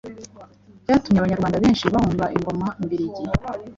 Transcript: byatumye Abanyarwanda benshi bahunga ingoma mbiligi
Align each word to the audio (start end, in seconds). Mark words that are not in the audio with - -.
byatumye 0.83 1.19
Abanyarwanda 1.19 1.61
benshi 1.63 1.85
bahunga 1.93 2.25
ingoma 2.35 2.67
mbiligi 2.83 3.23